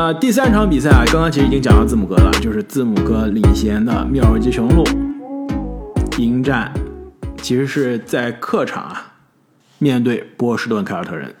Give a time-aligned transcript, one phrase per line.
[0.00, 4.84] 那第三场比赛啊，刚刚其实已经讲到字母哥了，就是字母哥领衔的密尔沃基雄鹿
[6.18, 6.72] 迎战，
[7.42, 9.14] 其实是在客场啊，
[9.78, 11.34] 面对波士顿凯尔特人。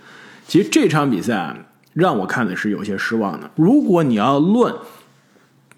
[0.48, 1.56] 其实这场比赛啊，
[1.92, 3.48] 让我看的是有些失望的。
[3.54, 4.74] 如果你要论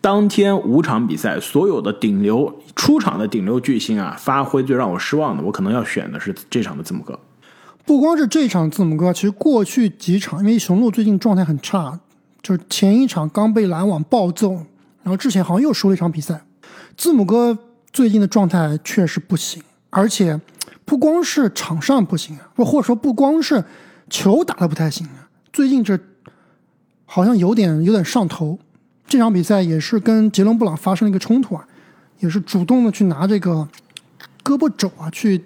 [0.00, 7.18] 当天五场比赛所有的顶流出场的顶流巨星啊，发挥最让我失望的，我可能要选的是这场的字母哥。
[7.84, 12.00] 不光是这场字母哥，其实过去几场，因为雄鹿最近状态很差。
[12.42, 14.52] 就是前一场刚被篮网暴揍，
[15.02, 16.42] 然后之前好像又输了一场比赛。
[16.96, 17.58] 字母哥
[17.92, 20.40] 最近的状态确实不行，而且
[20.84, 23.64] 不光是场上不行啊，或或者说不光是
[24.08, 25.98] 球打的不太行啊，最近这
[27.04, 28.58] 好像有点有点上头。
[29.06, 31.66] 这场比赛也是跟杰伦布朗发生了一个冲突啊，
[32.20, 33.68] 也是主动的去拿这个
[34.44, 35.44] 胳膊肘啊去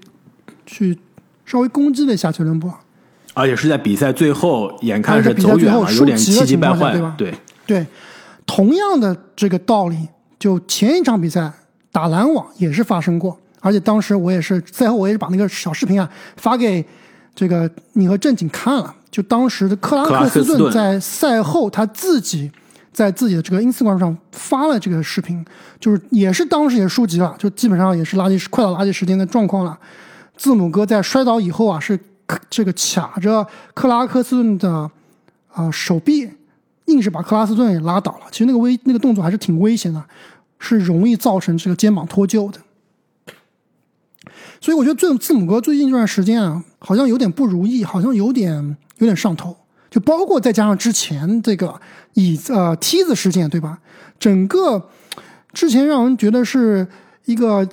[0.67, 0.98] 去
[1.47, 2.78] 稍微攻击了一下杰伦布朗。
[3.35, 7.15] 而且是在比赛最后，眼看着走远了，有点气急败坏，对吧？
[7.19, 7.35] 对
[7.67, 7.87] 对，
[8.47, 9.97] 同样的这个道理，
[10.39, 11.53] 就前一场比赛
[11.91, 16.85] 打篮网也是发生过，而且当时我也是赛后我也是把那个小视频啊发给
[17.35, 22.49] 这个你和正经看了，就当时的克拉克斯顿在赛后他自己
[22.93, 25.45] 在自己的这个 Instagram 上发了这个视频，
[25.81, 29.77] 就是也是当时也输急了，就基本上也是垃圾快到垃圾时间的状况了。
[30.37, 31.99] 字母哥在摔倒以后啊是。
[32.48, 34.91] 这个卡着克拉克斯顿的
[35.53, 36.28] 啊手臂，
[36.86, 38.27] 硬是把克拉斯顿也拉倒了。
[38.31, 40.03] 其实那个危那个动作还是挺危险的，
[40.58, 42.58] 是容易造成这个肩膀脱臼的。
[44.61, 49.55] 所以我觉得字字母哥最近这段时间啊，好像有点不如意，好像有点有点上头。
[49.91, 51.81] 就包括再加上之前这个
[52.14, 53.78] 椅子呃梯子事件，对吧？
[54.19, 54.88] 整个
[55.53, 56.86] 之前让人觉得是
[57.27, 57.69] 一个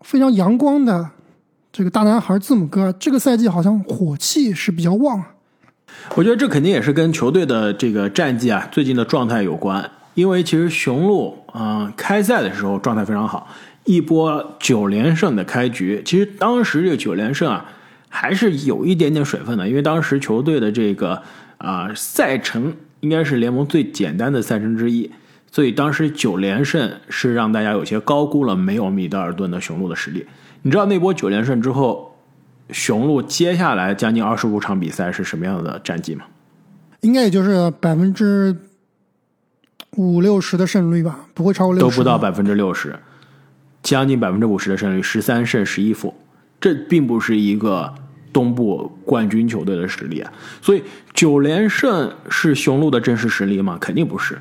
[0.00, 1.10] 非常阳光的。
[1.72, 5.22] 这个大男孩字母哥，这个赛季好像火气是比较旺。
[6.16, 9.88] 我觉得这肯定也是跟球队的这个战绩啊，最近的状态有关。
[10.14, 13.48] 因为其实雄鹿啊，开赛的时候状态非常好，
[13.84, 16.02] 一波九连胜的开局。
[16.04, 17.64] 其实当时这个九连胜啊，
[18.08, 21.22] 还是有一点点水分的，因为当时球队的这个
[21.58, 25.08] 啊赛程应该是联盟最简单的赛程之一，
[25.52, 30.26] 所以当时九连胜是让大家有些高估了没有米德尔顿的雄鹿的实力。
[30.62, 32.14] 你知道那波九连胜之后，
[32.70, 36.24] 雄鹿接下来将近二十五场比赛是什么样的战绩吗？
[37.00, 38.54] 应该也就是百分之
[39.96, 41.96] 五六十的胜率吧，不会超过六十。
[41.96, 42.94] 都不到百分之六十，
[43.82, 46.14] 将近百分之五十的胜率，十三胜十一负，
[46.60, 47.94] 这并不是一个
[48.32, 50.30] 东部冠军球队的实力啊。
[50.60, 50.82] 所以
[51.14, 53.78] 九连胜是雄鹿的真实实力吗？
[53.80, 54.38] 肯定不是。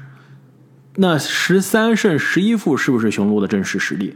[0.96, 4.16] 那十三胜十一负是不是雄鹿的真实实力？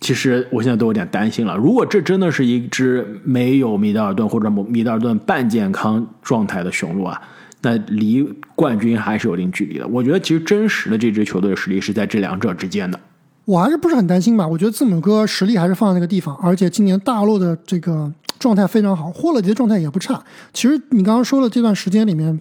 [0.00, 1.54] 其实我现在都有点担心了。
[1.56, 7.20] 如果这真的是一支没有米德尔顿或者米德尔顿半健康状态的雄鹿啊，
[7.60, 9.86] 那离冠军还是有一定距离的。
[9.86, 12.98] 我觉得其实真实的这支球队的实力是在这两者之间的。
[13.44, 14.48] 我还是不是很担心吧？
[14.48, 20.22] 我觉得字母哥实力还是放在那个地方，而且今年大陆的这个状态非常好，霍勒迪的状态也不差。
[20.54, 22.40] 其实你刚刚说的这段时间里面，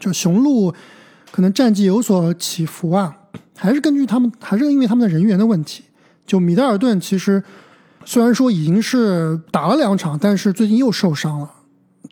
[0.00, 0.74] 就雄鹿
[1.30, 3.14] 可能战绩有所起伏啊，
[3.56, 5.84] 还是根据他们，还是因为他们的人员的问题。
[6.26, 7.42] 就米德尔顿其实
[8.04, 11.50] 虽然说已经是打了两场，但是最近又受伤了，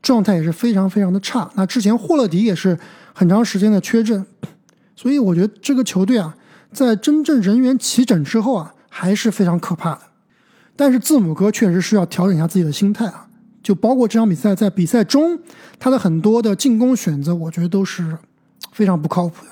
[0.02, 1.50] 状态也是非常非常的差。
[1.54, 2.78] 那之前霍勒迪也是
[3.12, 4.24] 很长时间的缺阵，
[4.94, 6.36] 所以我觉得这个球队啊，
[6.72, 10.00] 在真正人员齐整之后啊，还是非常可怕的。
[10.76, 13.26] 但是字母哥确实是要调整一下自己的心态啊，
[13.62, 15.38] 就包括这场比赛在比赛中
[15.78, 18.16] 他的很多的进攻选择，我觉得都是
[18.72, 19.50] 非常不靠谱的。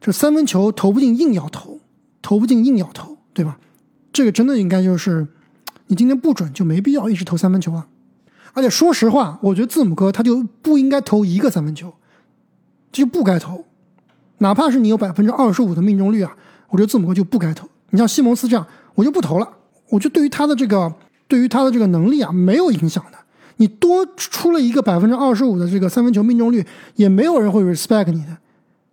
[0.00, 1.80] 这三分球投不进硬要投，
[2.20, 3.58] 投不进硬要投，对吧？
[4.12, 5.26] 这个真的应该就是，
[5.86, 7.86] 你今天不准就没必要一直投三分球啊！
[8.52, 11.94] 而且说实话，我觉得字母哥他就不应该投一个三分球，
[12.92, 13.64] 就不该投，
[14.38, 16.36] 哪怕是你有百分之二十五的命中率啊，
[16.68, 17.66] 我觉得字母哥就不该投。
[17.88, 19.48] 你像西蒙斯这样，我就不投了。
[19.88, 20.92] 我就对于他的这个，
[21.26, 23.18] 对于他的这个能力啊，没有影响的。
[23.56, 26.66] 你多出了一个百分之二十五的这个三分球命中率，
[26.96, 28.36] 也没有人会 respect 你的。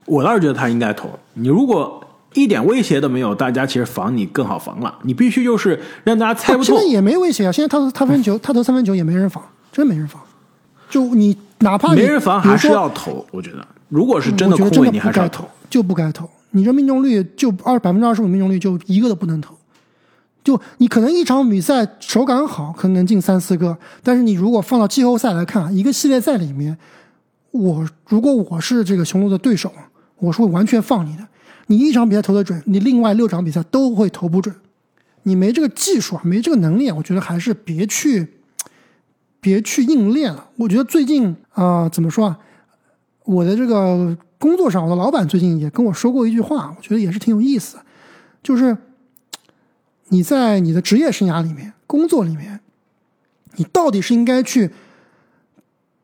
[0.06, 1.10] 我倒是觉得他应该投。
[1.34, 2.06] 你如果。
[2.34, 5.00] 一点威胁都没有，大家其实防你更好防了。
[5.04, 6.66] 你必须就是让大家猜不透。
[6.66, 7.52] 现在也没威胁啊！
[7.52, 10.22] 现在他他分球，他投 三分球也没人防，真没人防。
[10.90, 13.26] 就你哪怕没人防，还是要投。
[13.32, 16.30] 我觉得，如果是真的空位，你还是要投，就不该投。
[16.52, 19.56] 你这命中率就二百分之二十五命中率，就一个都不能投。
[20.44, 26.76] 就你可能一场比赛手感好，可能能进三四个，但是你如果放到季后赛来看，一个系列赛里面，
[27.52, 29.72] 我如果我是这个雄鹿的对手，
[30.18, 31.24] 我是会完全放你的。
[31.70, 34.56] 你一场比赛投的准，你另外六场比赛都会投不准。
[35.24, 38.40] 你没这个技术啊，没这个能力，我觉得还是别去，
[39.40, 40.50] 别去硬练了。
[40.56, 42.40] 我觉得最近啊，怎么说啊？
[43.26, 47.78] 我的这个工作上，我的老板最近也跟我说过一句话，我觉得也是挺有意思，
[48.42, 48.76] 就是
[50.08, 52.62] 你在你的职业生涯里面、工作里面，
[53.58, 54.72] 你到底是应该去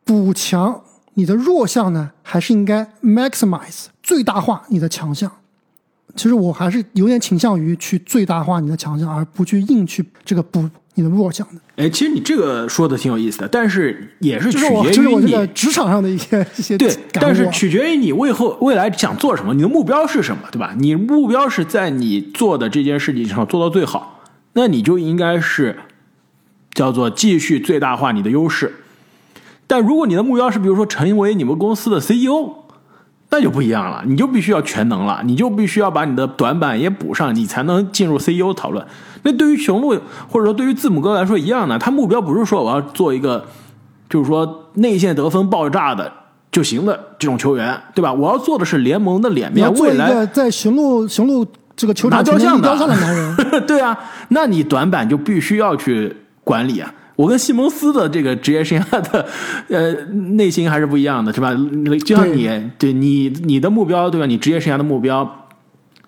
[0.04, 0.84] 补强
[1.16, 5.32] 你的弱项呢，还是应该 maximize 最大化你的强项？
[6.16, 11.60] 其实我还是有点倾向于去最大化你的强项，而不去硬去这个补你的弱项的。
[11.76, 20.74] 哎，其实你这个说的挺有意思的，但是也是取决于你职场上的一些一些对，但是啊取决于你未后未来想做什么，你的目标是什么，对吧？
[20.78, 24.24] 你目标是在你做的这件事情上做到最好，
[24.54, 25.78] 那你就应该是
[26.74, 28.74] 叫做继续最大化你的优势。
[29.68, 32.65] 但如果你的目标是比如说成为你们公司的 CEO，
[33.36, 38.86] 那就不一样了，你就必须要全能了，你就必须要把你的短板也补上，你才能进入 CEO 讨论。
[39.24, 39.90] 那对于雄鹿
[40.30, 43.46] 或者说对于字母哥来说一样的，他目标不是说我要做一个
[44.10, 46.10] 就是说内线得分爆炸的
[46.50, 48.14] 就行的这种球员，对吧？
[48.14, 51.46] 我要做的是联盟的脸面，未来在雄鹿雄鹿
[51.76, 53.36] 这个球场拿雕像的男人。
[53.68, 53.98] 对啊，
[54.30, 56.16] 那你短板就必须要去
[56.46, 56.94] 管理啊。
[57.16, 59.26] 我跟西蒙斯的这个职业生涯的
[59.70, 59.94] 呃
[60.36, 61.54] 内心还是不一样的，是吧？
[62.06, 64.26] 就像你对你你的目标对吧？
[64.26, 65.48] 你职业生涯的目标，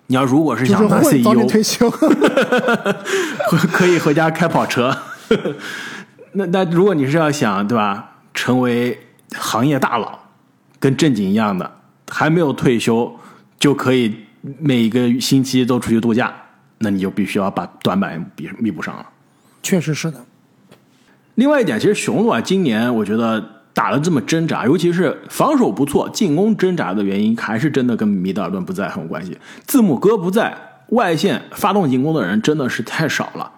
[0.08, 1.88] 你要如果是想当 CEO，退休，
[3.72, 4.96] 可以回家开跑车。
[6.32, 8.98] 那那如果你是要想对吧，成为
[9.34, 10.18] 行业大佬，
[10.78, 11.70] 跟正经一样的，
[12.10, 13.10] 还没有退休
[13.58, 14.14] 就可以
[14.60, 16.32] 每个星期都出去度假，
[16.78, 19.06] 那你就必须要把短板弥弥补上了。
[19.62, 20.24] 确实是的。
[21.38, 23.40] 另外一点，其实雄鹿啊，今年我觉得
[23.72, 29.38] 打的这么挣扎，尤其是防守不错，进攻挣扎的原因，还是真的跟米德尔顿不在很有关系。
[29.64, 30.52] 字母哥不在，
[30.88, 33.52] 外线发动进攻的人真的是太少了。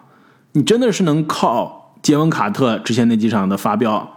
[0.51, 4.07] 你真的是能靠杰文卡特之前那几场的发飙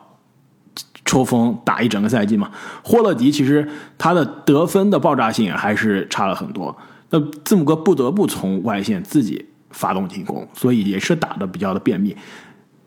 [1.06, 2.50] 抽风打一整个赛季吗？
[2.82, 6.76] 霍勒迪其实他的得分的爆炸性还是差了很多。
[7.08, 12.14] 那字母哥不得不从外线自己发动进攻，所以也是打的比较的便秘。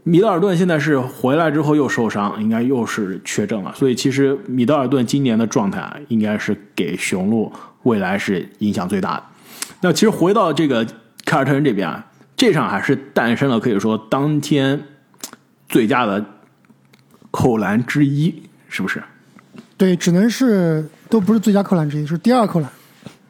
[0.08, 7.52] 米德尔顿现在是回来之后又受伤，应该又是缺阵了，所以其实米德尔顿今年的状态啊，应该是给雄鹿
[7.84, 9.24] 未来是影响最大的。
[9.82, 10.88] 那其实回到这个
[11.26, 12.06] 凯尔特人这边啊，
[12.38, 14.82] 这场还是诞生了可以说当天
[15.68, 16.24] 最佳的
[17.30, 18.34] 扣篮之一，
[18.70, 19.04] 是不是？
[19.76, 22.70] 对，只能是都不是最佳扣篮之一，是第二扣篮。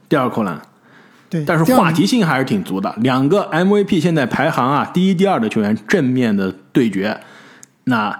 [0.08, 0.62] 第二扣篮，
[1.28, 2.96] 对，但是话题性还是挺足的。
[3.00, 7.20] 两个 MVP 现在排行啊，第一、第二的球员正面的对决，
[7.86, 8.16] 那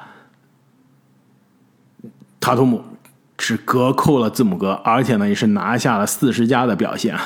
[2.40, 2.84] 塔图姆
[3.38, 7.22] 是隔扣了字母哥，而且呢也是拿下了四十加的表现啊。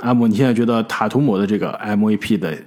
[0.00, 2.58] 阿姆，你现在觉得塔图姆的这个 MVP 的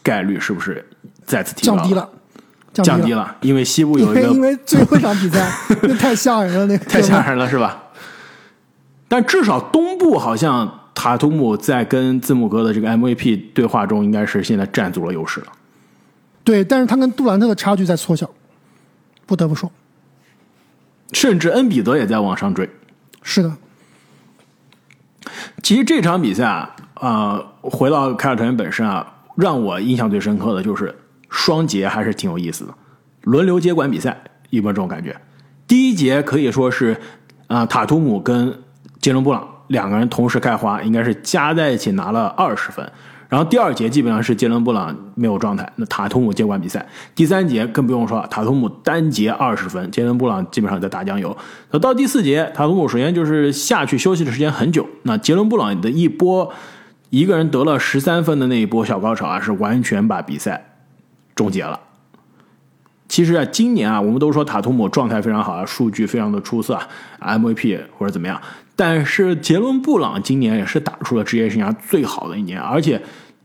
[0.00, 0.88] 概率是不是
[1.24, 2.08] 再次提高降低了，
[2.72, 3.36] 降低了？
[3.40, 5.50] 因为西部因为因有一个因为最后一场比赛
[5.82, 7.82] 那太吓人了，那个 太吓人了，是吧？
[9.08, 15.46] 但至少东部好像塔图姆在跟字母哥的这个 MVP 对话中，应该是现在占足了优势了。
[16.44, 18.30] 对，但是他跟杜兰特的差距在缩小，
[19.26, 19.72] 不得不说，
[21.12, 22.68] 甚至恩比德也在往上追。
[23.22, 23.50] 是的，
[25.62, 30.94] 其实这场比赛啊，呃，回到凯尔特人本身啊，让我印象最深刻的就是
[31.30, 32.74] 双节还是挺有意思的，
[33.22, 35.18] 轮流接管比赛，有没有这种感觉？
[35.66, 36.92] 第一节可以说是
[37.46, 38.62] 啊、呃塔图姆跟
[39.00, 42.86] 杰伦布朗两个人同时开花，应该是加在一起拿了二十分。
[43.28, 46.86] 然后第二节基本上是杰伦布朗没有状态，那塔图姆接管比赛。
[47.14, 51.36] 第三节更不用说，塔图姆单节二十分，杰伦布朗基本上在打酱油。
[51.70, 56.52] 那到第四节，塔图姆首先就是下去休息的时间很久，那杰伦布朗的一波
[57.10, 60.76] 一个人得了十三分的那一波小高潮啊，是完全把比赛
[61.34, 61.80] 终结了。
[63.06, 66.88] 其实啊，今年啊，我们都说塔图姆状态非常好啊，数据非常的出色啊
[67.20, 68.40] ，MVP 或者怎么样。
[68.76, 73.00] 但是杰伦布朗今年也是打出了职业生涯最好的一年，而且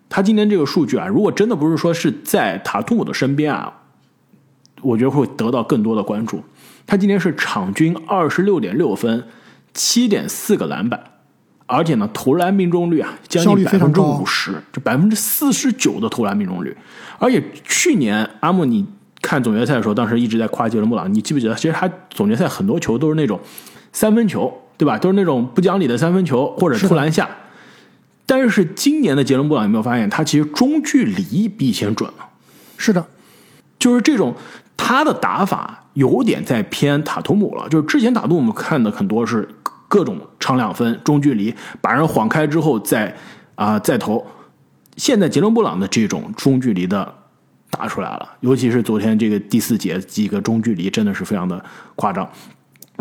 [0.10, 3.72] 他今年这个数据啊，如果真的不是说是在塔图姆的身边啊，
[4.82, 6.44] 我觉得会得到更多的关注。
[6.88, 9.24] 他今年是场均二十六点六分，
[9.76, 11.00] 七点四个篮板，
[11.68, 16.76] 而且呢，投篮命中率啊将近百分之五十，就百分之四十九的投篮命中率。
[17.20, 18.84] 而且去年阿莫你
[19.22, 21.54] 看总决赛的时候，当时一直在夸杰伦布朗，你记不记得？
[21.54, 23.40] 其实他总决赛很多球都是那种
[23.92, 24.98] 三分球，对吧？
[24.98, 27.30] 都是那种不讲理的三分球或者投篮下。
[28.26, 32.26] 但是今年的杰伦布朗有没有发现，他其实中距离比以前准了？
[32.78, 33.06] 是的，
[33.78, 34.34] 就是这种
[34.78, 37.68] 他的打法有点在偏塔图姆了。
[37.68, 39.46] 就是之前塔图姆看的很多是
[39.90, 43.14] 各种长两分、中距离，把人晃开之后再
[43.56, 44.26] 啊、再投。
[44.96, 47.14] 现在杰伦布朗的这种中距离的
[47.70, 51.62] 打出来了，尤其是昨天这个第四节几个中距离真的是非常的
[51.96, 52.30] 夸张。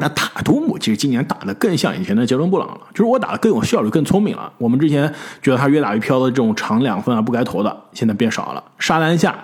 [0.00, 4.52] 那塔图姆其实今年打的更像以前的杰伦布朗了，就是我打的更有效率、更聪明了。
[4.58, 5.12] 我们之前
[5.42, 8.62] 觉得他越打越飘的这种长两分啊不该投的，现在变少了。
[8.78, 9.36] 沙篮下，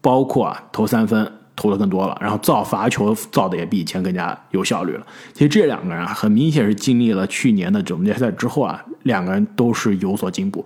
[0.00, 5.06] 包括啊投三分投的更多了，然后造罚球造的也比以前更加有效率了。
[5.32, 10.64] 其实这两个人啊，很明显是经历了去年的总决赛之后啊，两个人都是有所进步。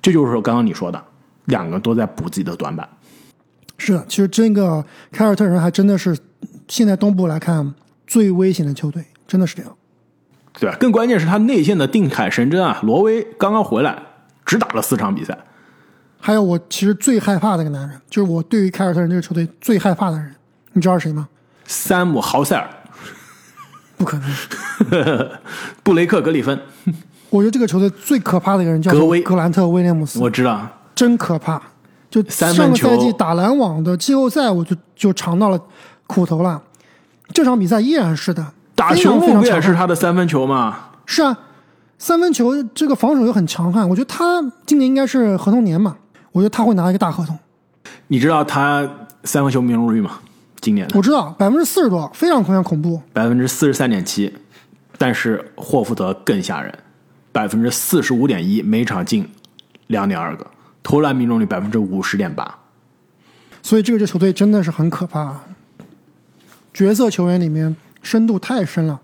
[0.00, 1.02] 这就是刚刚你说的，
[1.44, 2.88] 两个都在补自己的短板。
[3.76, 6.16] 是的，其实这个凯尔特人还真的是
[6.68, 7.74] 现在东部来看
[8.14, 9.76] 最危险的球队，真的是这样。
[10.52, 10.76] 对吧？
[10.78, 14.00] 更关键是他内线的定海神针啊，罗威刚刚回来，
[14.46, 15.36] 只打了四场比赛。
[16.20, 20.32] 还有我其实最害怕的一个男人，就是我对于凯尔特人这个球队最害怕的人，
[20.74, 21.28] 你知道是谁吗？
[21.64, 22.70] 山姆豪塞尔、
[23.96, 25.30] 不可能，
[25.82, 26.56] 布雷克格里芬，
[27.30, 31.60] 我觉得这个球队最可怕的一个人叫格威格兰特威廉姆斯，我知道，真可怕。
[32.08, 35.60] 就上个赛季打篮网的季后赛，我就就尝到了
[36.06, 36.62] 苦头了。
[37.32, 40.90] 这场比赛依然是的，打非常雄鹿不也是他的三分球吗？
[41.06, 41.36] 是啊，
[41.98, 45.96] 三分球这个防守又很强悍，我觉得他今年应该是合同年嘛，
[46.32, 47.38] 我觉得他会拿一个大合同。
[48.08, 48.88] 你知道他
[49.24, 50.18] 三分球命中率吗？
[50.60, 53.00] 今年的我知道百分之四十多，非常非常恐怖。
[53.12, 54.32] 百分之四十三点七，
[54.96, 56.72] 但是霍福德更吓人，
[57.32, 59.28] 百分之四十五点一，每场进
[59.88, 60.46] 两点二个，
[60.82, 62.58] 投篮命中率百分之五十点八。
[63.62, 65.40] 所以这个这球队真的是很可怕，
[66.74, 69.00] 角色球员里面深度太深了。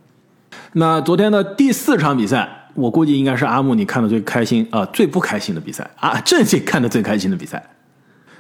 [0.73, 7.65] 那昨天的第四场比赛，我估计应该是阿木你看的最开心啊、呃最不开心的比赛啊， 正经看的最开心的比赛。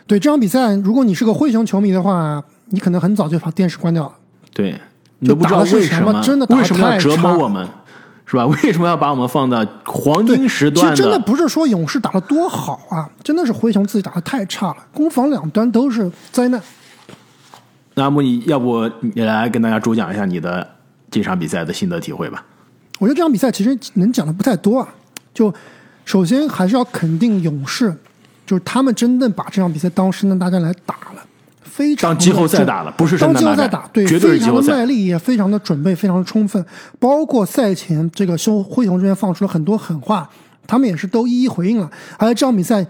[0.08, 4.12] 对这场比赛，如果你是个灰熊球迷的话，你可能很早就把电视关掉了。
[4.52, 4.74] 对，
[5.20, 7.68] 你都不知道为什什么真的为什么要太折磨差我们，
[8.26, 8.44] 是吧？
[8.46, 16.60] 为什么要把我们放到黄金时段其实真的不是说勇士打的多好啊，真的是灰熊自己打的太差了，攻防两端都是灾难。
[18.00, 20.66] 那阿木，你要不你来跟大家主讲一下你的
[21.10, 22.42] 这场比赛的心得体会吧？
[22.98, 24.88] 我觉得这场比赛其实能讲的不太多啊。
[25.34, 25.52] 就
[26.06, 27.94] 首先还是要肯定勇士，
[28.46, 31.22] 就是他们真的把这场比赛当圣诞大战来打了，
[31.62, 36.64] 非常当季后赛打了不是圣当季后赛打，对，绝对是非常的卖力，也非常的准备，非常的充分。
[36.98, 40.26] 包括赛前这个休灰熊这边放出了很多狠话，
[40.66, 41.90] 他们也是都一一回应了。
[42.16, 42.86] 而且这场比赛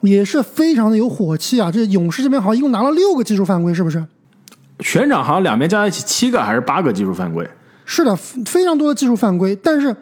[0.00, 1.70] 也是非常的有火气啊！
[1.70, 4.04] 这勇士这边好像一共拿了六个技术犯规，是不是？
[4.80, 7.48] 全场好像两边加在一起七个还是八个技术犯规，
[7.84, 9.94] 是的，非常多的技术犯规，但是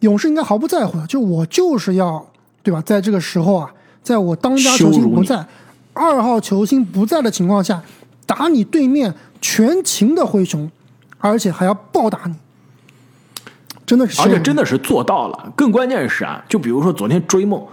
[0.00, 2.24] 勇士应该毫不在乎的，就我就是要，
[2.62, 2.80] 对吧？
[2.82, 3.70] 在这个时候啊，
[4.02, 5.44] 在我当家球星不在，
[5.92, 7.82] 二号球星不在的情况下，
[8.26, 10.70] 打你对面全勤的灰熊，
[11.18, 12.34] 而且还要暴打你，
[13.84, 15.52] 真的是而，且真的是做到了。
[15.56, 17.66] 更关键是啊，就比如说昨天追梦，你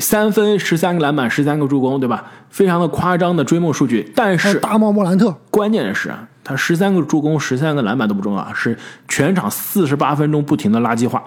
[0.00, 2.24] 三分十三个篮板十三个助攻，对吧？
[2.50, 8.76] 非常的夸张的追梦数据，但是大帽莫兰特，关键的是啊，他十三个助攻、十三个篮板都不重要，是
[9.08, 11.22] 全场四十八分钟不停的垃圾话，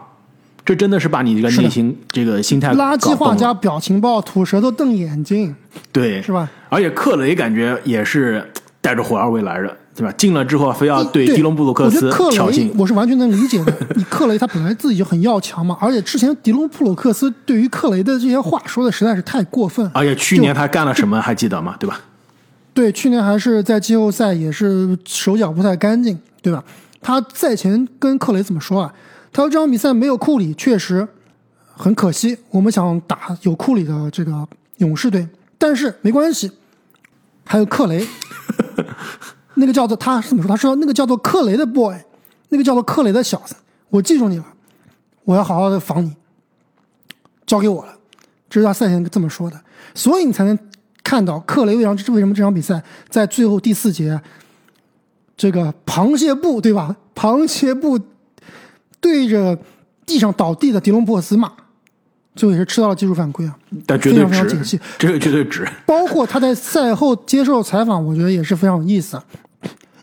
[0.64, 5.56] 这真的是把你这个内心这个心态垃圾话加表情包，吐舌头瞪眼睛，
[5.92, 6.50] 对是吧？
[6.70, 10.12] 而且克雷感觉也是带着火药味来的，对吧？
[10.18, 13.74] 进了之后非要对对迪隆布鲁克斯挑衅，我是完全能理解的。
[13.96, 19.90] 你克雷他本来自己就很要强嘛，而且之前迪隆布鲁克斯对于克雷的这些话说的实在是太过分。
[19.94, 21.76] 而且去年他干了什么还记得吗？
[21.80, 22.02] 对吧？
[22.74, 26.62] 对，去年还是在季后赛也是手脚不太干净，对吧？
[27.02, 28.94] 他赛前跟克雷怎么说啊？
[29.32, 31.08] 他说这场比赛没有库里，确实
[31.74, 32.38] 很可惜。
[32.50, 34.46] 我们想打有库里的这个
[34.80, 35.26] 勇士队，
[35.58, 36.52] 但是没关系，
[37.46, 38.06] 还有克雷。
[39.56, 40.50] 那个叫做他是怎么说？
[40.50, 41.96] 他说那个叫做克雷的 boy，
[42.50, 43.56] 那个叫做克雷的小子，
[43.90, 44.46] 我记住你了，
[45.24, 46.14] 我要好好的防你，
[47.46, 47.94] 交给我了。
[48.50, 49.60] 这是他赛前这么说的，
[49.94, 50.58] 所以你才能
[51.04, 54.22] 看到克雷为什么为什么这场比赛在最后第四节，
[55.36, 56.96] 这个螃蟹步对吧？
[57.14, 58.00] 螃蟹步
[59.00, 59.58] 对着
[60.06, 61.52] 地上倒地的迪隆布克斯骂，
[62.36, 63.56] 最后也是吃到了技术犯规啊。
[63.86, 65.68] 但绝对非常非常解气值，这个绝对值。
[65.86, 69.22] 包括他在赛后接受采访，我觉得也是非常有意思。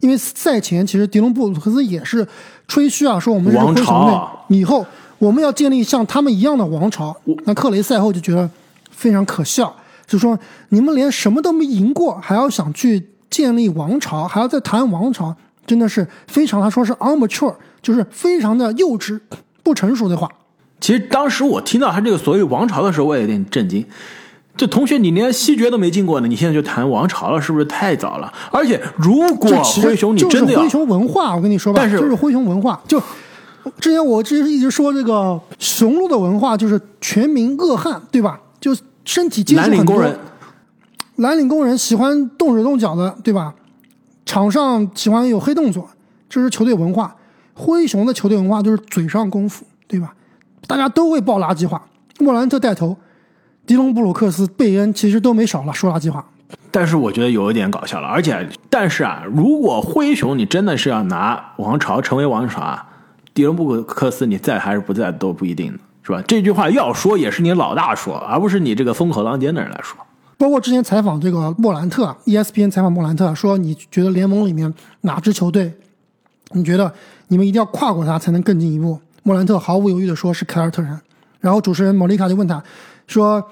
[0.01, 2.27] 因为赛前其实迪隆布鲁克斯也是
[2.67, 4.85] 吹嘘啊，说我们是王灰熊朝队，以后
[5.19, 7.17] 我们要建立像他们一样的王朝。
[7.45, 8.51] 那克雷赛后就觉得
[8.91, 9.73] 非常可笑，
[10.05, 10.37] 就说
[10.71, 15.33] 你们连什么都没赢过，还要想去建立王朝，还要再谈王朝，
[15.65, 19.21] 真的是非常他说是 amateur，就是非常的幼稚、
[19.63, 20.29] 不成熟的话。
[20.83, 23.87] 其实当时我听到他这个所谓王朝的时候，我也有点震惊。
[24.57, 28.31] 这同学，你连西决都没进过呢，你现在就谈王朝了，是不是太早了？
[28.51, 29.49] 而且，如果
[29.81, 32.79] 灰熊你真的要灰熊文化，我跟你说吧，但是就是灰熊文化。
[32.87, 33.01] 就
[33.79, 38.41] 之前我之前一直说这个雄鹿的文化就是全民恶汉，对吧？
[38.61, 40.19] 就身体接触很多蓝领工人，
[41.17, 43.55] 蓝领工人喜欢动手动脚的，对吧？
[44.27, 45.89] 场上喜欢有黑动作，
[46.29, 47.15] 这是球队文化。
[47.55, 50.13] 灰熊的球队文化就是嘴上功夫，对吧？
[50.67, 51.81] 大家都会爆垃圾话。
[52.19, 52.97] 莫兰特带头，
[53.67, 56.25] 迪隆布鲁克斯、贝恩其实都没少了说垃圾话。
[56.71, 62.87] 但是我觉得有一点搞笑了，而且，但是啊，如果灰熊你真的是要拿王朝成为王朝啊，
[63.35, 66.23] 迪隆布鲁克斯你在还是不在都不一定呢，是吧？
[66.27, 69.99] 这句话要说也是你老大说，而不是你这个风口浪尖的人来说。
[70.39, 75.73] 包括之前采访这个莫兰特，ESPN 采访莫兰特说，你觉得联盟里面哪支球队，
[76.53, 76.93] 你觉得
[77.29, 78.99] 你们一定要跨过他才能更进一步？
[79.23, 81.01] 莫兰特毫无犹豫的说是凯尔特人。
[81.41, 82.63] 然后主持人莫妮卡就问他，
[83.07, 83.45] 说：“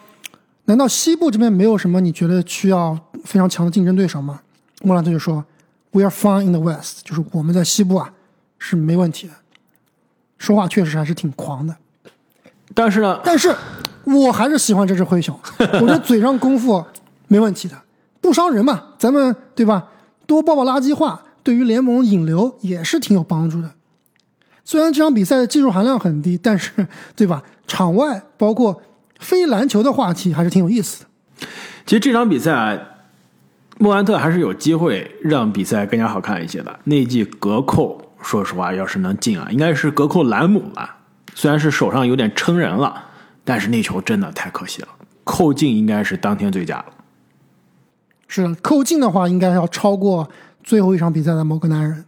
[0.67, 4.41] 难道西部这边没有什么你觉得需要非常强的竞争对手吗？”
[4.83, 5.45] 莫兰特就说
[5.91, 8.13] ：“We are fine in the West，就是我们在西部啊
[8.59, 9.35] 是没问题的。”
[10.39, 11.77] 说话确实还是挺狂的。
[12.75, 13.55] 但是呢，但是
[14.05, 16.85] 我还是喜欢这只灰熊， 我觉得嘴上功夫
[17.27, 17.77] 没问题的，
[18.21, 19.89] 不伤人嘛，咱们对吧？
[20.27, 23.73] 多爆爆垃圾话，对于联盟引流也是挺有帮助的。
[24.71, 26.71] 虽然这场比赛的技术含量很低，但是
[27.17, 27.43] 对吧？
[27.67, 28.81] 场外包括
[29.19, 31.11] 非篮球的话题还是挺有意思的。
[31.85, 32.79] 其实这场比赛，啊
[33.79, 36.79] 莫兰特还是有机会让比赛更加好看一些的。
[36.85, 40.99] 那记隔扣，说实话，要是能进啊，应该是隔扣兰姆吧。
[41.35, 43.07] 虽然是手上有点撑人了，
[43.43, 44.89] 但是那球真的太可惜了。
[45.25, 46.85] 扣进应该是当天最佳了。
[48.29, 50.31] 是的，扣进的话应该要超过
[50.63, 52.05] 最后一场比赛的某个男人。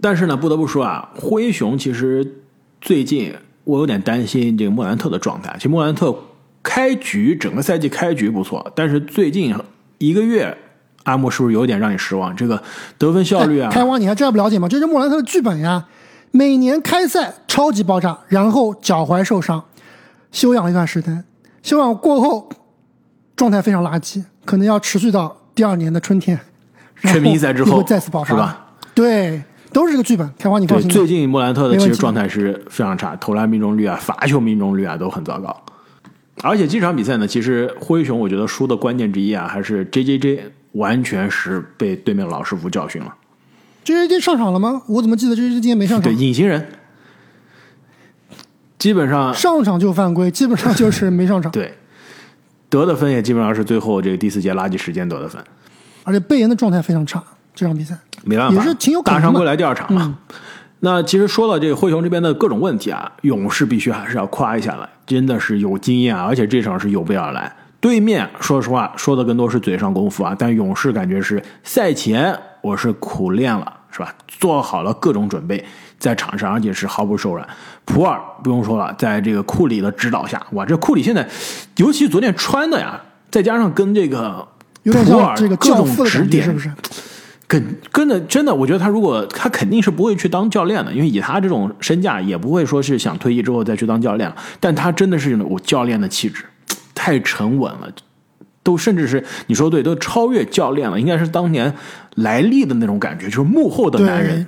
[0.00, 2.40] 但是呢，不得不说啊，灰熊其实
[2.80, 3.34] 最近。
[3.66, 5.52] 我有点担心这个莫兰特的状态。
[5.56, 6.16] 其实莫兰特
[6.62, 9.52] 开局整个赛季开局不错，但是最近
[9.98, 10.56] 一个月，
[11.02, 12.32] 阿莫是不是有点让你失望？
[12.36, 12.62] 这个
[12.96, 14.68] 得分效率啊，开荒你还真不了解吗？
[14.68, 15.84] 这是莫兰特的剧本呀。
[16.30, 19.64] 每年开赛超级爆炸，然后脚踝受伤，
[20.30, 21.24] 休养一段时间，
[21.64, 22.48] 休养过后
[23.34, 26.38] 状态非常垃圾，可能要持续到第二年的春天，
[27.02, 28.66] 全明星赛之后再次爆发，是吧？
[28.94, 29.42] 对。
[29.76, 30.88] 都是这个剧本，开花你放心。
[30.88, 35.54] 最近莫兰特的其实状态是非常差，投篮命中率啊、罚球命中率啊都很糟糕。
[36.42, 43.14] 而且这场比赛呢，其实灰熊我觉得输的关键之一啊，还是 J J J 完全是被对面老师傅教训了。
[43.84, 44.80] J J J 上场了吗？
[44.88, 46.10] 我怎么记得 J J J 今天没上场？
[46.10, 46.66] 对，隐形人，
[48.78, 51.52] 基本上上场就犯规，基本上就是没上场。
[51.52, 51.74] 对，
[52.70, 55.44] 得的分也基本上是最后这个第四节垃圾时间得的分。
[56.04, 57.22] 而且贝恩的状态非常差。
[57.54, 57.94] 这场比赛
[58.26, 60.18] 没办法，也是挺有大伤归来第二场嘛。
[60.80, 67.50] 那其实说到这个灰熊这边的各种问题啊，勇士必须还是要夸一下了，真的是有经验啊，而且这场是有备而来。
[67.80, 74.14] 对面说实话说的更多是嘴上功夫啊，但勇士感觉是赛前我是苦练了，是吧？
[74.26, 75.64] 做好了各种准备，
[75.98, 77.46] 在场上而且是毫不手软。
[77.84, 81.26] 普尔不用说了，在这个库里的指导下，哇，这库里现在
[81.76, 84.46] 尤其昨天穿的呀，再加上跟这个
[84.84, 86.70] 普尔这个各种指点，是不是？
[87.48, 94.32] 跟跟着真的，我觉得他如果他肯定是不会去当教练的，因为以他这种身价，也不会说是想退役之后再去当教练。
[94.58, 96.44] 但他真的是我教练的气质，
[96.92, 97.88] 太沉稳了，
[98.64, 101.72] 都甚至是你说对，都超越教练了，应该是当年
[102.16, 104.44] 莱利的那种感觉，就是幕后的男人，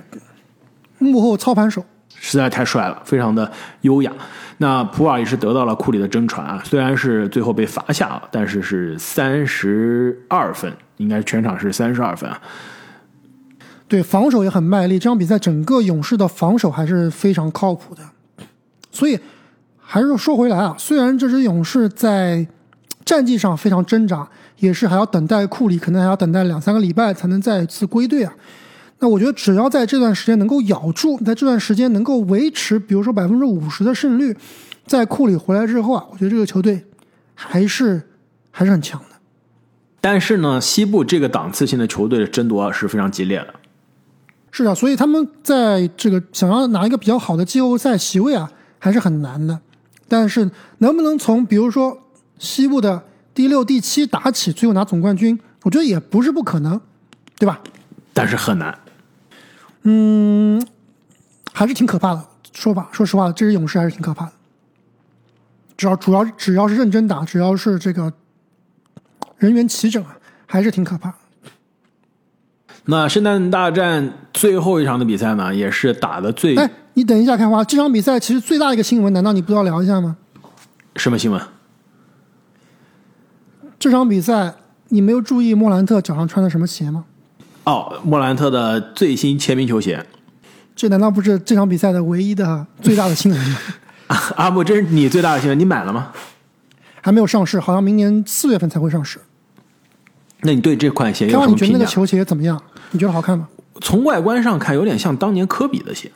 [0.97, 1.81] 幕后操盘手，
[2.15, 3.49] 实在太帅了，非常的
[3.81, 4.11] 优雅。
[4.57, 12.41] 那普尔也是得到了库里的真传啊，虽然是最后被罚下了，但是是三十二分，应该全场是三十二分啊。
[13.89, 14.97] 对，防守也很卖力。
[14.97, 18.01] 这场比赛整个勇士的防守还是非常靠谱的。
[18.91, 19.19] 所以
[19.77, 22.47] 还是说回来啊，虽然这支勇士在
[23.03, 28.31] 战绩上非常挣扎，也是还要等待库里，可能还要等待两三个礼拜才能再次归队啊。
[28.99, 34.35] 那我觉得只要在这段时间能够咬住，在这段时间能够维持，比如说百分之五十的胜率，
[34.85, 36.85] 在库里回来之后啊，我觉得这个球队
[37.33, 38.01] 还是
[38.51, 39.15] 还是很强的。
[40.01, 43.53] 但是呢，西部这个档次性的球队的争夺是非常激烈的。
[44.51, 49.59] 是啊，所以他们在这个想要拿一个比较好的季后赛席位啊，还是很难的。
[50.07, 51.97] 但是能不能从比如说
[52.39, 56.81] 西部的第六、第七打起，最后拿总冠军，我觉得也不是不可能，
[57.37, 57.61] 对吧？
[58.13, 58.77] 但是很难。
[59.83, 60.65] 嗯，
[61.53, 62.25] 还是挺可怕的。
[62.51, 64.31] 说吧，说实话，这支勇士还是挺可怕的。
[65.77, 68.11] 只要主要只要是认真打，只要是这个
[69.37, 71.13] 人员齐整啊，还是挺可怕。
[72.85, 76.55] 那圣诞大战最后一场的比赛呢，也是打的最……
[76.55, 80.17] 哎，你等一下，开花，这场比赛其实最大的一个新闻，难道你不要聊一下吗？
[80.95, 81.41] 什么新闻？
[83.77, 84.55] 这场比赛
[84.89, 87.05] 你没有注意莫兰特脚上穿的什么鞋吗？
[87.65, 90.05] 哦，莫兰特的最新签名球鞋。
[90.75, 93.57] 这难道不是这场比赛的唯一的最大的新闻吗？
[94.37, 96.11] 阿木，这是你最大的新闻，你买了吗？
[97.01, 99.19] 还没有上市，好像明年四月份才会上市。
[100.41, 101.65] 那你对这款鞋有什么评价？
[101.65, 102.61] 你觉得那个球鞋怎么样？
[102.91, 103.47] 你觉得好看吗？
[103.81, 106.11] 从外观上看有点像当年科比的鞋。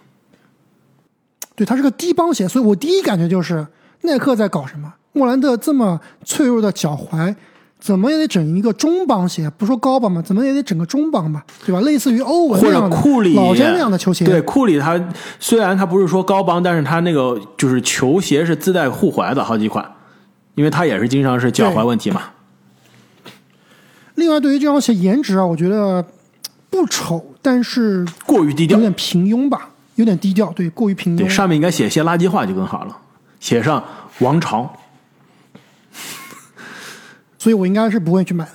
[1.56, 3.68] 对，它是个低帮鞋，所以我第一感觉就是
[4.02, 4.94] 耐克在搞什么？
[5.12, 7.36] 莫兰特这么脆弱的脚踝，
[7.80, 11.80] 怎么也得整一个中帮鞋，不说高帮吧，怎么也得整个中帮吧，对吧？
[11.82, 14.26] 类似于欧文或者库里老詹那样的球鞋。
[14.26, 15.00] 对，库里他
[15.40, 19.86] 虽然他不是说高帮，但是他那个就是球鞋是自带护踝的好几款，
[20.56, 22.22] 因为他也是经常是脚踝问题嘛。
[24.16, 26.06] 另外，对于这双鞋颜值啊，我觉得
[26.70, 31.30] 不丑，但是过于低调有，点平庸吧，有点低调，对，过于平庸对，庸。
[31.30, 32.98] 上面应该写些垃圾话就更好了，
[33.40, 33.84] 写上
[34.20, 34.72] 王朝。
[37.40, 38.52] 所以我应该是不会去买的。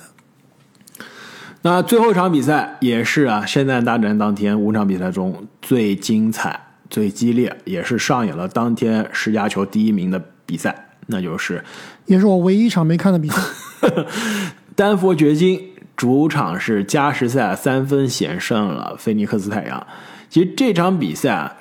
[1.61, 6.57] 那最后一场比赛也是啊，圣诞大战当天五场比赛中最精彩、
[6.89, 11.61] 最激烈，也是上演了当天十佳球第一名的比赛，那就是
[12.05, 13.41] 也是我唯一一场没看的比赛。
[14.79, 19.85] 丹佛掘金主场是加时赛三分险胜了菲尼克斯太阳。
[20.29, 21.53] 其实这场比赛啊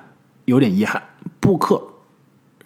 [0.44, 1.02] 有点遗憾，
[1.40, 1.82] 布克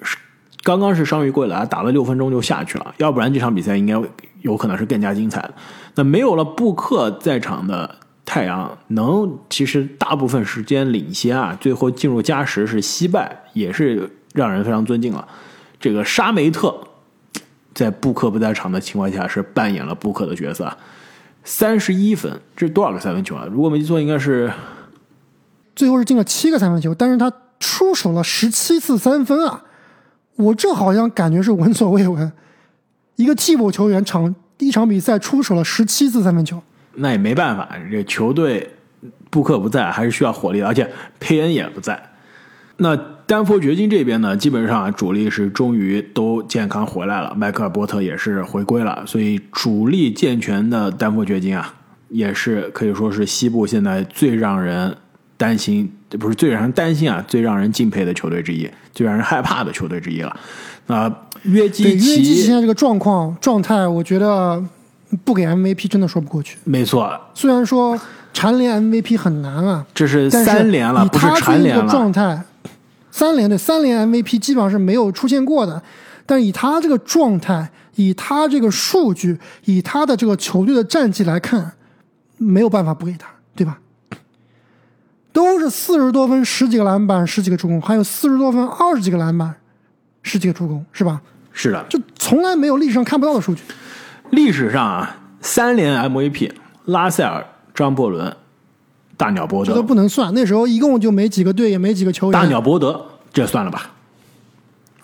[0.02, 0.18] 是
[0.62, 3.98] 刚刚是伤愈归来，打了六分钟就下去了，要不然这场比赛应该
[4.42, 5.54] 有可能是更加精彩的。
[5.94, 15.26] 那没有了布克在场的太阳，能其实大部分时间领先啊，最后进入加时是惜败，也是让人非常尊敬了。
[15.80, 16.78] 这个沙梅特
[17.74, 20.70] 在布克不在场的情况下是扮演了布克的角色，
[21.44, 23.46] 三十一分，这是多少个三分球啊？
[23.50, 24.52] 如果没记错，应该是
[25.74, 29.64] 最后是进了七个三分球，但是他出手了十七次三分啊！
[30.36, 32.32] 我这好像感觉是闻所未闻，
[33.16, 36.62] 一个替补球员场一场比赛出手了十七次三分球，
[36.94, 38.70] 那也没办法，这球队
[39.30, 42.11] 布克不在，还是需要火力，而且佩恩也不在。
[42.82, 51.72] 那丹佛掘金这边呢，基本上主力是终于都健康回来了，迈克尔波特也是回归了，所以主力健全的丹佛掘金啊，
[52.08, 54.94] 也是可以说是西部现在最让人
[55.36, 60.36] 担心，不是最让人担心啊，最让人敬佩的球队之一，最让人害怕的球队之一了。
[60.88, 61.08] 那
[61.44, 64.62] 约对基约基奇现，在这个状况状态，我觉得
[65.24, 66.58] 不给 MVP 真的说不过去。
[66.64, 67.98] 没错， 虽然说
[68.32, 71.88] 蝉联 MVP 很难啊，这是三连了，以不是蝉联了。
[71.88, 72.42] 状态，
[73.12, 75.80] 三连的三连 MVP 基本上是没有出现过的。
[76.26, 81.72] 但以他这个状态，以他这个数据，以他的这个球队的战绩来看，
[82.38, 83.78] 没有办法不给他，对吧？
[85.32, 89.54] 都是四十多分、十几个篮板、十几个助攻，还有四十多分、二十几个篮板、
[90.22, 91.20] 十几个助攻，是吧？
[91.52, 93.62] 是的，就从来没有历史上看不到的数据。
[94.30, 96.52] 历史上啊，三连 MVP，
[96.84, 97.44] 拉塞尔、
[97.74, 98.34] 张伯伦、
[99.16, 102.32] 大鸟伯这都德、不能算，那时候一共就没几个队，也没几个球员。
[102.32, 103.90] 大鸟伯德，这算了吧？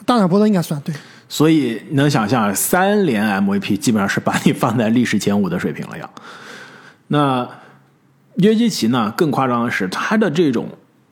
[0.05, 0.94] 大鸟伯德应该算对。
[1.29, 6.09] 所以能想象，三连 MVP 基本上是把你放在历史前五的水平了呀。
[7.09, 7.47] 那
[8.37, 9.12] 约基奇呢？
[9.16, 10.68] 更夸张的是，他的这种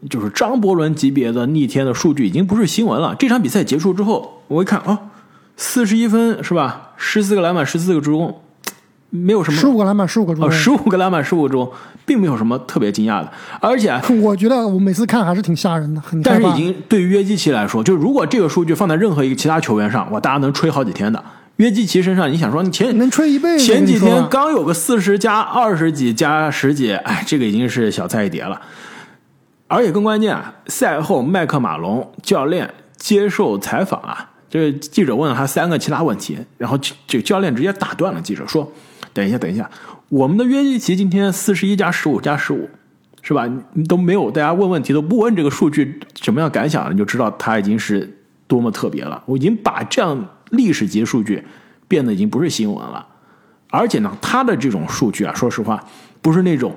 [0.09, 3.15] 就是张伯伦级别的逆天的数据已经不是新闻了。
[3.19, 4.99] 这场比赛结束之后，我一看啊，
[5.57, 6.93] 四十一分是吧？
[6.97, 8.41] 十四个篮板，十四个助攻，
[9.25, 10.53] 没有什么十五个篮板，十五个助哦，攻。
[10.53, 11.73] 十五个篮板，十五个助攻，
[12.05, 13.33] 并没有什么特别惊讶的。
[13.61, 21.23] 而且啊， 我觉得我每次看还是挺吓人的，很但是已经对于约基奇来说，就如果这个数据放在任何一个其他球员上，哇，大家能吹好几天的。
[21.57, 23.65] 约基奇身上，你想说你前能吹一辈子。
[23.65, 28.61] 前几天刚有个四十加二十几加十几，哎，这个已经是小菜一碟了。
[29.67, 38.71] 而且更关键啊，赛后麦克马龙教练接受采访啊，这个记者问了他三个其他问题，然后这个教练直接打断了记者，说
[39.17, 39.71] ：“等一下，等一下，
[40.11, 42.69] 我们的约基奇今天四十一加十五加十五，
[43.23, 43.49] 是吧？
[43.73, 49.23] 你都没有大家问问题都不问这个数据什么样感想，你就知道他已经是多么特别了。
[49.25, 51.43] 我已经把这样历史级数据
[51.89, 53.07] 变得已经不是新闻了。”
[53.71, 55.83] 而且呢，他的这种数据啊，说实话，
[56.21, 56.75] 不是那种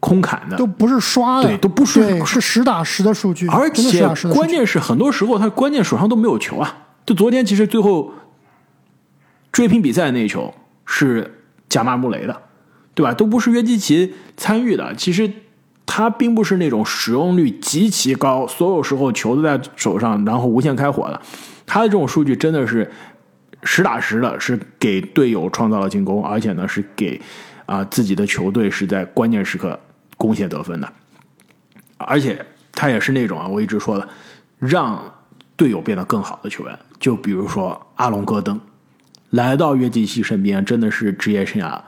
[0.00, 4.00] 空砍的，都不是刷的，对都不是是实打实的数据，而且
[4.32, 6.88] 关键是很多时候他关键手上都没有球啊。
[7.06, 8.12] 就昨天其实最后
[9.52, 10.52] 追平比赛的那一球
[10.84, 11.39] 是
[11.70, 12.42] 贾马穆雷的，
[12.94, 13.14] 对吧？
[13.14, 14.94] 都不是约基奇参与的。
[14.96, 15.32] 其实
[15.86, 21.22] 他并不是那种使用率极其高，所有时候球都在手上，然后无限开火的。
[21.64, 22.90] 他的这种数据真的是
[23.62, 27.20] 实打实的，是给队友创造了进攻，而且呢是给
[27.66, 29.78] 啊、自己的球队是在关键时刻
[30.16, 30.92] 贡献得分的。
[31.96, 34.08] 而且他也是那种啊，我一直说的，
[34.58, 35.00] 让
[35.54, 36.78] 队友变得更好的球员。
[36.98, 38.60] 就比如说阿隆戈登，
[39.30, 41.80] 来到约基奇身边，真的是职业生涯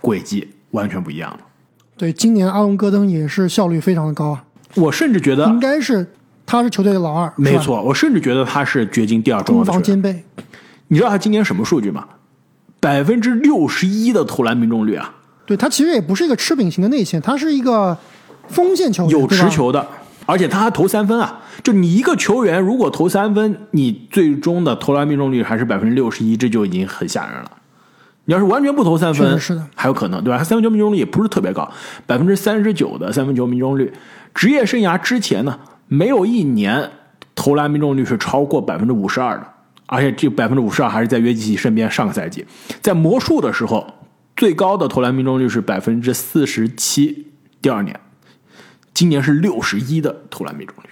[0.00, 1.38] 轨迹完全不一样了。
[1.96, 4.44] 对，今年阿隆戈登也是效率非常的高啊，
[4.76, 6.06] 我甚至觉得应，该是
[6.46, 9.82] 他是球队的老二，没错，我甚至觉得他是掘金第二中锋。
[9.82, 10.22] 兼备。
[10.86, 12.06] 你知道他今年什么数据吗？
[12.80, 15.12] 百分之六十一的投篮命中率啊！
[15.44, 17.98] 对他其实也不是一个吃饼型的内线，他是一个
[18.48, 19.84] 锋线球员有持球的，
[20.28, 21.40] 而且他还投三分啊！
[21.62, 27.50] 就你一个球员如果投三分，你最终的投篮命中率还是百分之六十一，这就已经很吓人了。
[28.26, 30.36] 你要是完全不投三分，是的还有可能，对吧？
[30.36, 31.66] 他三分球命中率也不是特别高，
[32.04, 33.90] 百分之三十九的三分球命中率。
[34.34, 36.90] 职业生涯之前呢，没有一年
[37.34, 39.46] 投篮命中率是超过百分之五十二的，
[39.86, 41.90] 而且这百分之五十二还是在约基奇身边。
[41.90, 42.44] 上个赛季
[42.82, 43.86] 在魔术的时候，
[44.36, 47.28] 最高的投篮命中率是百分之四十七，
[47.62, 47.98] 第二年，
[48.98, 50.88] 今年是六十一的投篮命中率，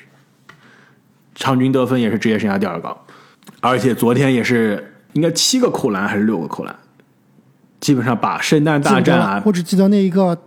[1.35, 2.97] 场均得分也是职业生涯第二高，
[3.61, 6.77] 而且昨天也是应该七个扣篮还是六个扣篮，
[7.81, 10.41] 基本上把圣诞大战啊我只记得那一个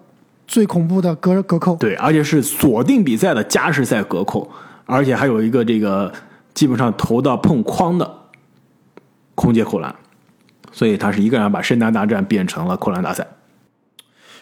[0.47, 4.49] 最恐怖的隔隔扣，对，而且是锁定比赛的加时赛隔扣，
[4.85, 6.13] 而且还有一个这个
[6.53, 8.09] 基本上投到碰框的
[9.35, 9.93] 空接扣篮，
[10.71, 13.27] 所以他是一个人把圣诞大战变成了扣篮大赛。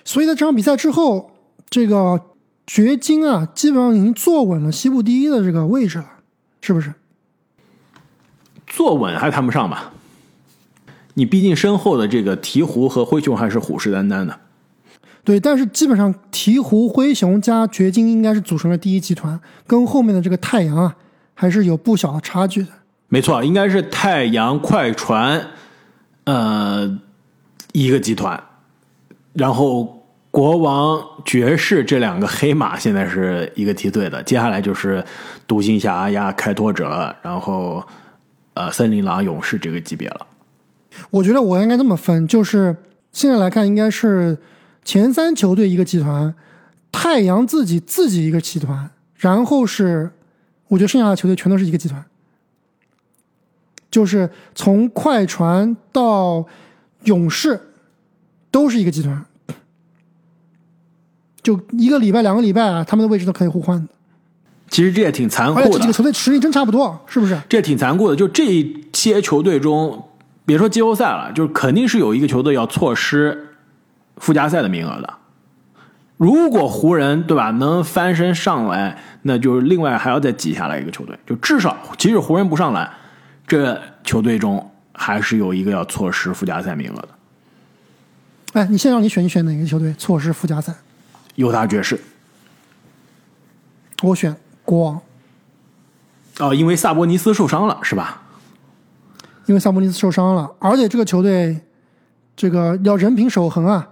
[0.05, 1.31] 所以在这场比赛之后，
[1.67, 2.21] 这个
[2.67, 6.05] 掘金啊，基本上已经坐稳了西部第一的这个位置了，
[6.61, 6.93] 是不是？
[8.67, 9.93] 坐稳还谈不上吧，
[11.13, 14.37] 你毕竟身后的这个鹈鹕和灰熊还是虎视眈眈的。
[15.23, 20.95] 对，但是基本上鹈鹕、灰熊加掘金应该是组成了第一集团，跟后面的这个太阳啊，
[21.33, 22.69] 还是有不小的差距的。
[23.07, 25.47] 没错，应该是太阳、快船，
[26.25, 26.99] 呃，
[27.71, 28.41] 一个集团，
[29.33, 29.96] 然后
[30.29, 35.03] 国王、爵士这两个黑马现在是一个梯队的，接下来就是
[35.47, 37.83] 独行侠呀、开拓者，然后
[38.53, 40.27] 呃，森林狼、勇士这个级别了。
[41.09, 42.75] 我觉得我应该这么分，就是
[43.11, 44.37] 现在来看，应该是
[44.83, 46.33] 前三球队一个集团，
[46.91, 50.11] 太阳自己自己一个集团，然后是
[50.67, 52.03] 我觉得剩下的球队全都是一个集团，
[53.89, 56.45] 就是从快船到
[57.03, 57.59] 勇士
[58.51, 59.25] 都是一个集团，
[61.47, 63.87] 就一个礼拜、两个礼拜啊，他们的位置都可以互换的，
[64.69, 67.39] 其实这也挺残酷这几个，球队实力真差不多，是不是？
[67.47, 68.15] 这挺残酷的。
[68.17, 70.09] 就这些球队中，
[70.45, 73.55] 别说季后赛了，就是肯定是有一个球队要错失
[74.17, 75.13] 附加赛的名额的。
[76.17, 82.91] 如果湖人对吧能翻身上来，那就是另外还要再挤下来一个球队，就至少即使湖人不上来，
[83.47, 87.07] 这球队中还是有一个要错失附加赛名额的。
[88.51, 90.73] 哎，你现在让你选，你选哪个球队错失附加赛？
[91.37, 91.99] 犹他爵士
[94.01, 95.01] 我选国王。
[96.39, 98.21] 哦，因为萨博尼斯受伤了是吧？
[99.45, 101.59] 因为萨博尼斯受伤了，而且这个球队
[102.35, 103.87] 这个要人品守恒啊，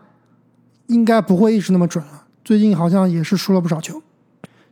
[0.88, 2.24] 应该不会一直那么准了。
[2.44, 4.02] 最近好像也是输了不少球，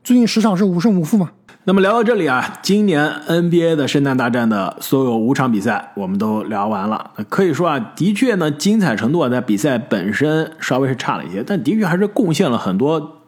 [0.04, 1.32] 最近十场是五胜五负嘛。
[1.66, 7.12] 那么聊到这里啊，今年 NBA 的圣诞大战的所有五场比赛我们都聊完了。
[7.30, 13.22] 可以说啊，的确呢，精彩程度啊，在比赛本身稍微是差了一些，但的确还是贡献了很多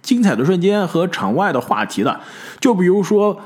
[0.00, 2.18] 精彩的瞬间和场外的话题的。
[2.60, 3.38] 就比如说，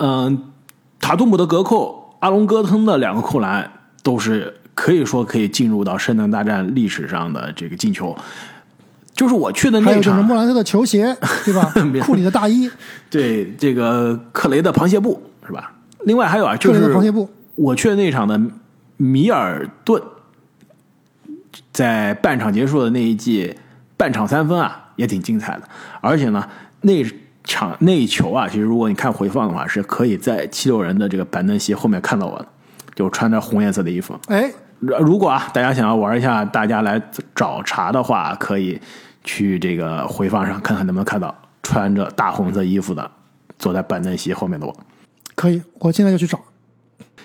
[0.00, 0.50] 嗯、
[0.98, 3.70] 塔图姆的隔扣，阿隆戈登的两个扣篮，
[4.02, 8.16] 都是可以说可以进入到圣诞大战历史上的这个进球。
[9.18, 11.12] 就是我去的还有就是那场，莫兰特的球鞋，
[11.44, 11.74] 对吧？
[12.04, 12.70] 库里的大衣，
[13.10, 15.72] 对这个克雷的螃蟹布是吧？
[16.04, 18.40] 另外还有啊，就克雷是的螃蟹布，我去的那场的
[18.96, 20.00] 米尔顿，
[21.72, 23.52] 在半场结束的那一季
[23.96, 25.62] 半场三分啊，也挺精彩的。
[26.00, 26.48] 而且呢，
[26.82, 27.04] 那
[27.42, 32.46] 场那一球啊，其实如果你看回放的话，是可以在七六人的这个板凳席后面看到我的，
[32.94, 34.16] 就穿着红颜色的衣服。
[34.28, 37.02] 哎，如果啊，大家想要玩一下，大家来
[37.34, 38.80] 找茬的话，可以
[39.28, 43.10] 去这个回放上看看能不能看到穿着大红色衣服的
[43.58, 44.74] 坐在板凳席后面的我。
[45.34, 46.40] 可以，我现在就去找。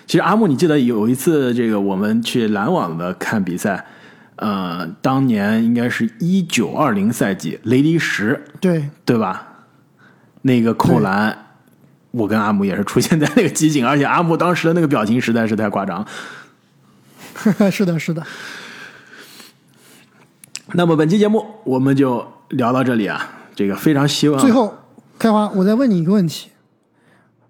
[0.06, 3.86] 其实阿木，你记得有一次这个我们去篮网的看比赛，
[4.36, 9.48] 呃，当年应该是一九二零赛季，雷迪什对，对吧？
[10.42, 11.46] 那个扣篮，
[12.10, 16.06] 我跟阿木也是出现在那个集锦，而且阿木当时的那个表情实在是太夸张。
[17.72, 18.22] 是的，是的。
[20.76, 24.74] 那么本期节目我们就聊到这里啊，这个非常希望最后，
[25.16, 26.50] 开花，我再问你一个问题：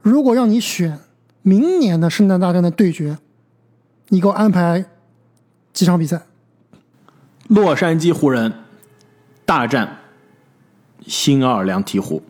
[0.03, 0.99] 如果让你选
[1.41, 3.17] 明年的圣诞大战的对决，
[4.09, 4.85] 你给我安排
[5.73, 6.21] 几场比赛？
[7.49, 8.53] 洛杉矶湖人
[9.47, 10.01] 大战
[11.07, 12.21] 新奥尔良鹈鹕，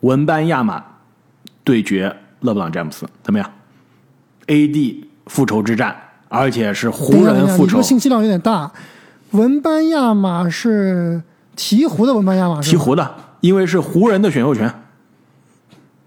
[0.00, 0.82] 文班亚马
[1.62, 3.52] 对决勒布朗詹姆斯，怎么样
[4.46, 5.94] ？AD 复仇之战，
[6.30, 8.72] 而且是湖人复仇你这个，信息量有点大。
[9.32, 11.22] 文班亚马是
[11.56, 12.84] 鹈鹕的文班亚马是吧？
[12.84, 14.72] 鹈鹕的，因为是湖人的选秀权，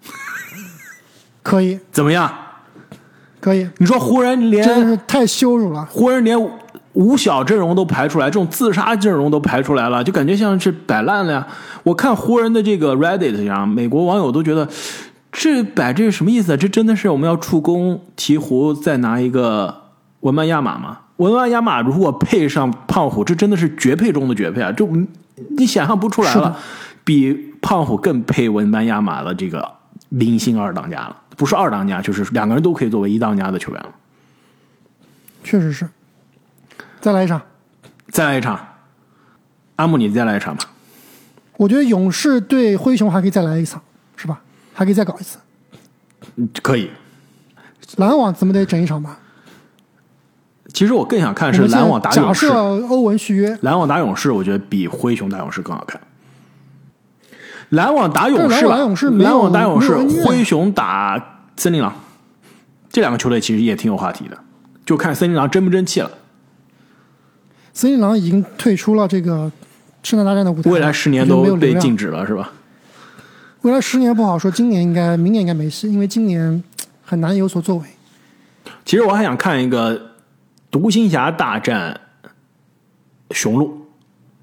[1.41, 2.31] 可以，怎么样？
[3.39, 5.86] 可以，你说湖人连真是太羞辱了。
[5.91, 6.38] 湖人连
[6.93, 11.47] 五小阵容都排出来，这种自杀阵容都排出来了，就感觉像是摆烂了呀。
[11.83, 14.67] 我看湖人的这个 Reddit 上，美国网友都觉得
[15.31, 16.57] 这摆这是什么意思啊？
[16.57, 19.75] 这真的是我们要助攻鹈鹕再拿一个
[20.21, 20.99] 文班亚马吗？
[21.17, 24.71] 文班亚马如果配上胖虎，这真的是绝配中的绝配啊！
[24.71, 24.88] 就
[25.58, 26.58] 你想象不出来了，
[27.04, 29.71] 比胖虎更配文班亚马的这个
[30.10, 33.89] 明星二当家了，不是二当家，就是两个人都可以作为一当家的球员了。
[35.43, 35.88] 确实是。
[36.99, 37.41] 再来一场，
[38.10, 38.60] 再来一场，
[39.76, 40.63] 阿姆，你再来一场吧。
[41.58, 43.82] 我觉得勇士对灰熊还可以再来一场，
[44.15, 44.41] 是吧？
[44.73, 45.38] 还可以再搞一次。
[46.36, 46.89] 嗯可以。
[47.97, 49.19] 篮网怎么得整一场吧？
[50.71, 52.54] 其实我更想看是篮网打勇士设，
[52.88, 55.99] 欧文续约，篮网打勇士，我觉得比灰熊打勇士更好看。
[57.69, 61.93] 篮网打勇士吧，篮网打勇士篮网打勇士灰熊打森林狼，
[62.91, 64.38] 这两个球队其实也挺有话题的，
[64.86, 66.10] 就看森林狼争不争气了。
[67.73, 69.52] 森林狼已经退出了这个
[70.04, 72.52] 圣诞大战的舞台，未来十年都被禁止了，是吧？
[73.63, 76.63] 未来十年不好说，今年应该，明年应该没戏，因为今年
[77.04, 77.86] 很难有所作为。
[78.86, 80.12] 其实我还想看一个
[80.73, 82.01] 独行侠大战
[83.29, 83.86] 雄鹿，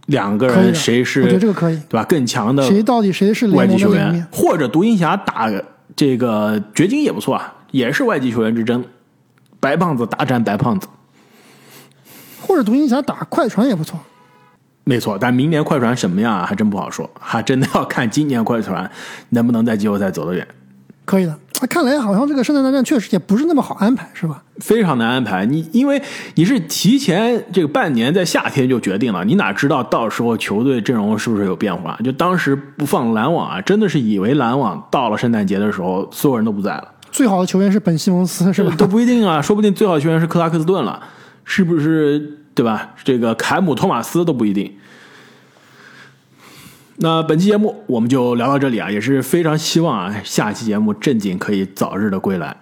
[0.07, 2.05] 两个人谁是我觉得这个可以对吧？
[2.05, 5.51] 更强的谁到底谁是外籍球员或者独行侠打
[5.97, 8.85] 这个掘金也不错啊，也是外籍球员之争，
[9.59, 10.87] 白胖子大战白胖子，
[12.41, 13.99] 或者独行侠打快船也不错。
[14.85, 15.19] 没错。
[15.21, 18.89] 但明年快船什么样啊，还真不好说，还真的要看今年快船
[19.31, 20.47] 能不能在季后赛走得远，
[21.05, 24.43] 可以的，啊看来好像这个圣诞大战确实也不是那么好安排，是吧？
[24.59, 25.45] 非常难安排。
[25.47, 26.01] 你因为
[26.35, 31.99] 你是提前这个半年在夏天就决定了，你哪知道到时候球队阵容是不是有变化？
[32.05, 36.89] 就当时不放篮网啊，真的是以为篮网到了圣诞节的时候，所有人都不在了。
[37.11, 38.75] 最好的球员是本西蒙斯，是吧？
[38.77, 41.01] 都不一定啊，说不定最好的球员是克拉克斯顿了，
[41.45, 42.37] 是不是？
[42.53, 42.91] 对吧？
[43.05, 44.71] 这个凯姆托马斯都不一定。
[47.03, 52.55] 那本期节目我们就聊到这里啊，也是非常希望啊，下期节目正经可以早日的归来，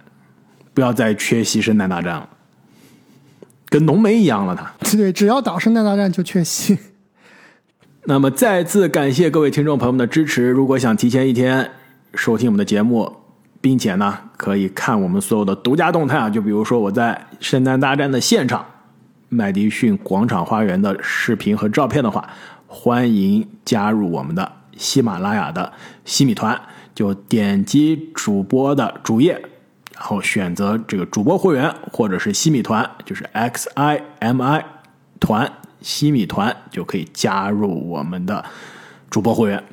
[0.72, 2.28] 不要再缺席圣诞大战了，
[3.68, 4.72] 跟浓眉一样了他。
[4.96, 6.78] 对，只要打圣诞大战就缺席。
[8.04, 10.48] 那么再次感谢各位听众朋友们的支持。
[10.48, 11.72] 如果想提前一天
[12.14, 13.12] 收听我们的节目，
[13.60, 18.64] 并且呢可以看我们所有的独家动态啊，就比如说我在圣诞大战的现场，
[19.28, 22.30] 麦迪逊广场花园的视频和照片的话，
[22.70, 25.72] 欢迎加入我们的喜马拉雅的
[26.04, 26.60] 西米团，
[26.94, 29.32] 就点击主播的主页，
[29.94, 34.64] 然后选择这个主播会员或者是西米团，就是 X I M I
[35.18, 35.50] 团
[35.80, 38.44] 西米团就可以加入我们的
[39.08, 39.64] 主播会员，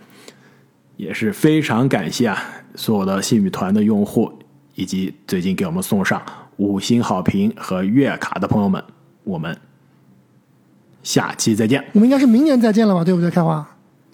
[0.96, 2.42] 也是非常感谢啊
[2.76, 4.40] 所有的西米团的用户
[4.74, 6.22] 以及最近给我们送上
[6.56, 8.82] 五星好评和月卡的朋友们，
[9.26, 9.56] 我们
[11.06, 11.82] 下期再见。
[11.94, 13.30] 我们应该是明年再见了吧，对不对？
[13.30, 13.66] 开花，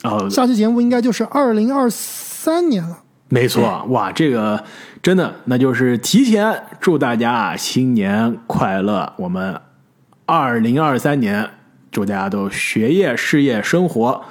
[0.03, 2.99] 哦，下期节目应该就是二零二三年了。
[3.29, 4.61] 没错，哇，这个
[5.01, 9.13] 真的，那就是提前祝大家新年快乐！
[9.17, 9.57] 我们
[10.25, 11.49] 二零二三年，
[11.89, 14.21] 祝大家都学业、事业、生活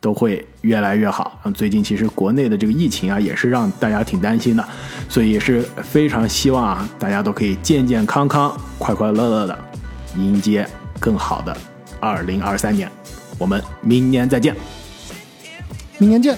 [0.00, 1.40] 都会越来越好。
[1.42, 4.64] 嗯，最近其实国内的这个疫情啊，也是让大家挺担心的，
[5.08, 9.58] 所以也是非常希望啊，大家都可以健健康康、快快乐乐的
[10.16, 10.64] 迎接
[11.00, 11.56] 更好的
[12.04, 12.90] 二零二三年。
[13.38, 14.54] 我们明年再见。
[15.98, 16.36] 明年见。